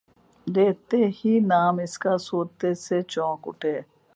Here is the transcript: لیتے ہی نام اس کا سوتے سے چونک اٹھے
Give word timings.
لیتے 0.47 1.01
ہی 1.17 1.33
نام 1.43 1.75
اس 1.79 1.97
کا 1.97 2.17
سوتے 2.19 2.73
سے 2.85 3.01
چونک 3.03 3.47
اٹھے 3.47 3.75